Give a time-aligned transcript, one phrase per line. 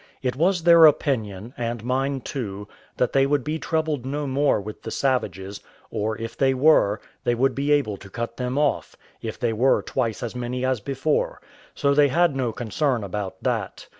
[0.23, 2.67] It was their opinion, and mine too,
[2.97, 5.59] that they would be troubled no more with the savages,
[5.91, 9.83] or if they were, they would be able to cut them off, if they were
[9.83, 11.39] twice as many as before;
[11.75, 13.85] so they had no concern about that.